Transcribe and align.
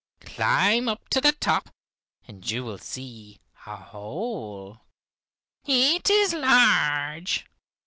Climb 0.25 0.87
up 0.89 1.09
to 1.09 1.21
the 1.21 1.31
top, 1.31 1.69
and 2.27 2.49
you 2.49 2.63
will 2.63 2.79
see 2.79 3.39
a 3.67 3.75
hole. 3.75 4.81
It 5.67 6.09
is 6.09 6.33
large. 6.33 7.45